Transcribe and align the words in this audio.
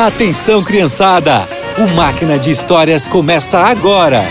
Atenção, 0.00 0.62
criançada! 0.62 1.40
O 1.76 1.96
Máquina 1.96 2.38
de 2.38 2.52
Histórias 2.52 3.08
começa 3.08 3.58
agora! 3.58 4.22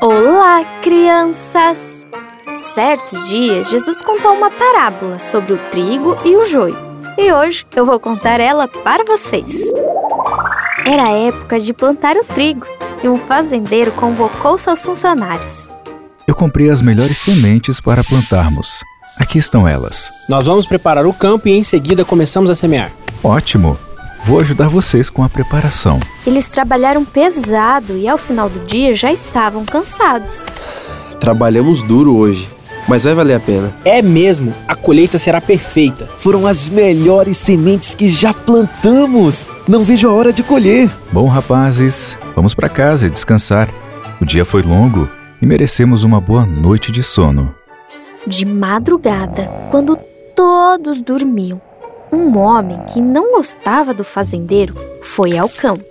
Olá, 0.00 0.64
crianças! 0.80 2.06
Certo 2.54 3.22
dia, 3.24 3.62
Jesus 3.62 4.00
contou 4.00 4.32
uma 4.32 4.50
parábola 4.50 5.18
sobre 5.18 5.52
o 5.52 5.58
trigo 5.70 6.16
e 6.24 6.34
o 6.34 6.46
joio. 6.46 6.78
E 7.18 7.30
hoje 7.30 7.66
eu 7.76 7.84
vou 7.84 8.00
contar 8.00 8.40
ela 8.40 8.66
para 8.66 9.04
vocês. 9.04 9.70
Era 10.86 11.08
a 11.08 11.12
época 11.12 11.60
de 11.60 11.74
plantar 11.74 12.16
o 12.16 12.24
trigo 12.24 12.66
e 13.02 13.08
um 13.10 13.18
fazendeiro 13.18 13.92
convocou 13.92 14.56
seus 14.56 14.82
funcionários. 14.82 15.68
Eu 16.26 16.34
comprei 16.34 16.70
as 16.70 16.80
melhores 16.80 17.18
sementes 17.18 17.82
para 17.82 18.02
plantarmos. 18.02 18.82
Aqui 19.18 19.38
estão 19.38 19.68
elas. 19.68 20.10
Nós 20.28 20.46
vamos 20.46 20.66
preparar 20.66 21.06
o 21.06 21.12
campo 21.12 21.48
e 21.48 21.52
em 21.52 21.62
seguida 21.62 22.04
começamos 22.04 22.50
a 22.50 22.54
semear. 22.54 22.92
Ótimo! 23.22 23.78
Vou 24.24 24.40
ajudar 24.40 24.68
vocês 24.68 25.10
com 25.10 25.22
a 25.22 25.28
preparação. 25.28 26.00
Eles 26.26 26.50
trabalharam 26.50 27.04
pesado 27.04 27.94
e 27.96 28.08
ao 28.08 28.16
final 28.16 28.48
do 28.48 28.64
dia 28.64 28.94
já 28.94 29.12
estavam 29.12 29.66
cansados. 29.66 30.46
Trabalhamos 31.20 31.82
duro 31.82 32.16
hoje, 32.16 32.48
mas 32.88 33.04
vai 33.04 33.12
valer 33.12 33.34
a 33.34 33.40
pena. 33.40 33.74
É 33.84 34.00
mesmo, 34.00 34.54
a 34.66 34.74
colheita 34.74 35.18
será 35.18 35.42
perfeita. 35.42 36.08
Foram 36.16 36.46
as 36.46 36.70
melhores 36.70 37.36
sementes 37.36 37.94
que 37.94 38.08
já 38.08 38.32
plantamos. 38.32 39.46
Não 39.68 39.84
vejo 39.84 40.08
a 40.08 40.12
hora 40.12 40.32
de 40.32 40.42
colher. 40.42 40.90
Bom, 41.12 41.28
rapazes, 41.28 42.16
vamos 42.34 42.54
para 42.54 42.70
casa 42.70 43.06
e 43.06 43.10
descansar. 43.10 43.68
O 44.20 44.24
dia 44.24 44.46
foi 44.46 44.62
longo 44.62 45.06
e 45.40 45.44
merecemos 45.44 46.02
uma 46.02 46.18
boa 46.18 46.46
noite 46.46 46.90
de 46.90 47.02
sono. 47.02 47.54
De 48.26 48.46
madrugada, 48.46 49.50
quando 49.70 49.98
todos 50.34 51.02
dormiam, 51.02 51.60
um 52.10 52.38
homem 52.38 52.78
que 52.92 52.98
não 53.00 53.32
gostava 53.32 53.92
do 53.92 54.02
fazendeiro 54.02 54.74
foi 55.02 55.36
ao 55.36 55.48
campo. 55.48 55.84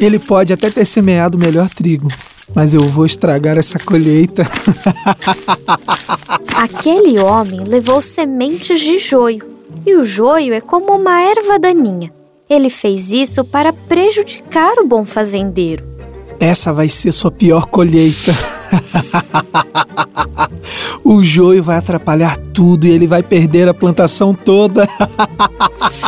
Ele 0.00 0.18
pode 0.18 0.52
até 0.54 0.70
ter 0.70 0.86
semeado 0.86 1.36
o 1.36 1.40
melhor 1.40 1.68
trigo, 1.68 2.08
mas 2.54 2.72
eu 2.72 2.80
vou 2.88 3.04
estragar 3.04 3.58
essa 3.58 3.78
colheita. 3.78 4.46
Aquele 6.56 7.18
homem 7.18 7.62
levou 7.64 8.00
sementes 8.00 8.80
de 8.80 8.98
joio, 8.98 9.44
e 9.84 9.94
o 9.96 10.04
joio 10.04 10.54
é 10.54 10.62
como 10.62 10.96
uma 10.96 11.20
erva 11.20 11.58
daninha. 11.58 12.10
Ele 12.48 12.70
fez 12.70 13.12
isso 13.12 13.44
para 13.44 13.72
prejudicar 13.72 14.78
o 14.78 14.86
bom 14.86 15.04
fazendeiro. 15.04 15.84
Essa 16.40 16.72
vai 16.72 16.88
ser 16.88 17.12
sua 17.12 17.30
pior 17.30 17.66
colheita. 17.66 18.32
o 21.04 21.22
joio 21.22 21.62
vai 21.62 21.76
atrapalhar 21.76 22.36
tudo 22.36 22.86
e 22.86 22.90
ele 22.90 23.06
vai 23.06 23.22
perder 23.22 23.68
a 23.68 23.74
plantação 23.74 24.32
toda. 24.32 24.88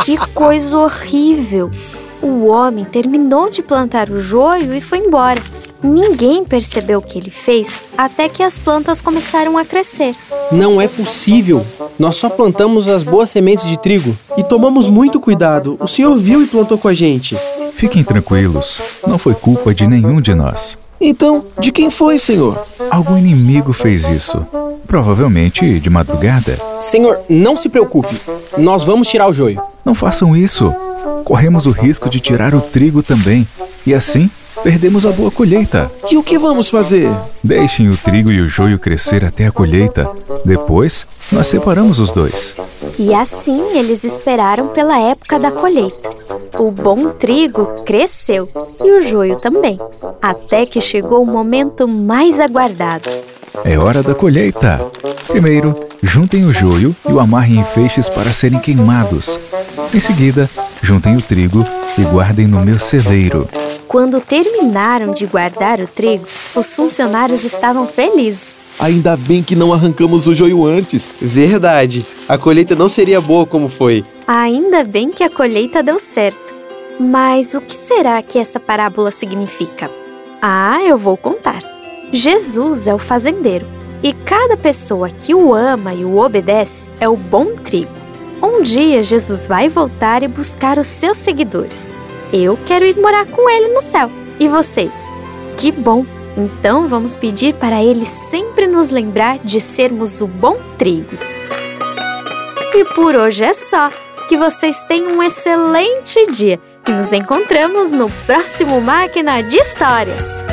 que 0.03 0.17
coisa 0.33 0.77
horrível! 0.77 1.69
O 2.21 2.47
homem 2.47 2.83
terminou 2.83 3.49
de 3.49 3.61
plantar 3.61 4.09
o 4.09 4.19
joio 4.19 4.73
e 4.73 4.81
foi 4.81 4.97
embora. 4.97 5.41
Ninguém 5.83 6.43
percebeu 6.43 6.97
o 6.97 7.01
que 7.01 7.19
ele 7.19 7.29
fez 7.29 7.83
até 7.95 8.27
que 8.27 8.41
as 8.41 8.57
plantas 8.57 8.99
começaram 8.99 9.57
a 9.57 9.63
crescer. 9.63 10.15
Não 10.51 10.81
é 10.81 10.87
possível! 10.87 11.63
Nós 11.99 12.15
só 12.15 12.29
plantamos 12.29 12.87
as 12.87 13.03
boas 13.03 13.29
sementes 13.29 13.67
de 13.67 13.79
trigo. 13.79 14.17
E 14.35 14.43
tomamos 14.43 14.87
muito 14.87 15.19
cuidado. 15.19 15.77
O 15.79 15.87
senhor 15.87 16.15
viu 16.17 16.41
e 16.41 16.47
plantou 16.47 16.77
com 16.77 16.87
a 16.87 16.93
gente. 16.93 17.37
Fiquem 17.73 18.03
tranquilos, 18.03 19.01
não 19.05 19.19
foi 19.19 19.35
culpa 19.35 19.73
de 19.73 19.87
nenhum 19.87 20.19
de 20.19 20.33
nós. 20.33 20.77
Então, 20.99 21.45
de 21.59 21.71
quem 21.71 21.91
foi, 21.91 22.17
senhor? 22.17 22.59
Algum 22.89 23.15
inimigo 23.17 23.71
fez 23.71 24.09
isso. 24.09 24.43
Provavelmente 24.87 25.79
de 25.79 25.89
madrugada. 25.89 26.57
Senhor, 26.79 27.19
não 27.27 27.57
se 27.57 27.67
preocupe. 27.67 28.15
Nós 28.57 28.85
vamos 28.85 29.09
tirar 29.09 29.27
o 29.27 29.33
joio. 29.33 29.61
Não 29.83 29.93
façam 29.93 30.35
isso. 30.35 30.73
Corremos 31.25 31.65
o 31.65 31.71
risco 31.71 32.09
de 32.09 32.19
tirar 32.19 32.55
o 32.55 32.61
trigo 32.61 33.03
também. 33.03 33.45
E 33.85 33.93
assim, 33.93 34.29
perdemos 34.63 35.05
a 35.05 35.11
boa 35.11 35.29
colheita. 35.29 35.91
E 36.09 36.17
o 36.17 36.23
que 36.23 36.39
vamos 36.39 36.69
fazer? 36.69 37.09
Deixem 37.43 37.89
o 37.89 37.97
trigo 37.97 38.31
e 38.31 38.39
o 38.39 38.47
joio 38.47 38.79
crescer 38.79 39.25
até 39.25 39.47
a 39.47 39.51
colheita. 39.51 40.09
Depois, 40.45 41.05
nós 41.31 41.47
separamos 41.47 41.99
os 41.99 42.11
dois. 42.11 42.55
E 42.97 43.13
assim 43.13 43.77
eles 43.77 44.03
esperaram 44.03 44.69
pela 44.69 44.97
época 44.99 45.37
da 45.37 45.51
colheita. 45.51 46.09
O 46.57 46.71
bom 46.71 47.09
trigo 47.09 47.67
cresceu 47.85 48.49
e 48.83 48.91
o 48.91 49.01
joio 49.03 49.35
também, 49.35 49.77
até 50.21 50.65
que 50.65 50.81
chegou 50.81 51.21
o 51.21 51.25
momento 51.25 51.87
mais 51.87 52.39
aguardado. 52.39 53.09
É 53.63 53.77
hora 53.77 54.03
da 54.03 54.13
colheita. 54.13 54.79
Primeiro, 55.27 55.87
juntem 56.01 56.45
o 56.45 56.53
joio 56.53 56.95
e 57.07 57.11
o 57.11 57.19
amarrem 57.19 57.59
em 57.59 57.63
feixes 57.63 58.09
para 58.09 58.31
serem 58.31 58.59
queimados. 58.59 59.39
Em 59.93 59.99
seguida, 59.99 60.49
juntem 60.81 61.15
o 61.15 61.21
trigo 61.21 61.65
e 61.97 62.01
guardem 62.03 62.47
no 62.47 62.63
meu 62.63 62.79
celeiro. 62.79 63.47
Quando 63.87 64.19
terminaram 64.19 65.13
de 65.13 65.25
guardar 65.25 65.79
o 65.79 65.87
trigo, 65.87 66.25
os 66.55 66.75
funcionários 66.75 67.45
estavam 67.45 67.87
felizes. 67.87 68.69
Ainda 68.79 69.15
bem 69.15 69.41
que 69.41 69.55
não 69.55 69.71
arrancamos 69.71 70.27
o 70.27 70.33
joio 70.33 70.65
antes. 70.65 71.17
Verdade. 71.21 72.05
A 72.27 72.37
colheita 72.37 72.75
não 72.75 72.89
seria 72.89 73.21
boa 73.21 73.45
como 73.45 73.69
foi. 73.69 74.03
Ainda 74.27 74.83
bem 74.83 75.09
que 75.09 75.23
a 75.23 75.29
colheita 75.29 75.81
deu 75.81 75.99
certo. 75.99 76.53
Mas 76.99 77.53
o 77.53 77.61
que 77.61 77.77
será 77.77 78.21
que 78.21 78.39
essa 78.39 78.59
parábola 78.59 79.11
significa? 79.11 79.89
Ah, 80.41 80.79
eu 80.83 80.97
vou 80.97 81.15
contar. 81.15 81.76
Jesus 82.11 82.87
é 82.87 82.93
o 82.93 82.99
fazendeiro 82.99 83.65
e 84.01 84.13
cada 84.13 84.55
pessoa 84.55 85.09
que 85.09 85.33
o 85.33 85.53
ama 85.53 85.93
e 85.93 86.05
o 86.05 86.17
obedece 86.17 86.89
é 86.99 87.09
o 87.09 87.17
bom 87.17 87.55
trigo. 87.55 87.91
Um 88.41 88.61
dia 88.61 89.01
Jesus 89.01 89.47
vai 89.47 89.67
voltar 89.67 90.23
e 90.23 90.27
buscar 90.27 90.77
os 90.77 90.87
seus 90.87 91.17
seguidores. 91.17 91.95
Eu 92.31 92.57
quero 92.65 92.85
ir 92.85 92.97
morar 92.97 93.25
com 93.25 93.49
ele 93.49 93.69
no 93.69 93.81
céu. 93.81 94.11
E 94.39 94.47
vocês? 94.47 95.07
Que 95.57 95.71
bom! 95.71 96.05
Então 96.37 96.87
vamos 96.87 97.17
pedir 97.17 97.55
para 97.55 97.83
ele 97.83 98.05
sempre 98.05 98.67
nos 98.67 98.91
lembrar 98.91 99.39
de 99.39 99.59
sermos 99.59 100.21
o 100.21 100.27
bom 100.27 100.55
trigo. 100.77 101.17
E 102.75 102.85
por 102.93 103.15
hoje 103.15 103.43
é 103.43 103.53
só. 103.53 103.89
Que 104.29 104.37
vocês 104.37 104.83
tenham 104.83 105.17
um 105.17 105.23
excelente 105.23 106.29
dia 106.29 106.59
e 106.87 106.91
nos 106.91 107.11
encontramos 107.13 107.91
no 107.91 108.09
próximo 108.27 108.79
Máquina 108.81 109.41
de 109.41 109.57
Histórias. 109.57 110.45